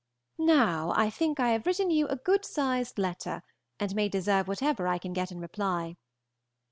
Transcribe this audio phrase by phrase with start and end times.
[0.39, 3.43] Now I think I have written you a good sized letter,
[3.79, 5.95] and may deserve whatever I can get in reply.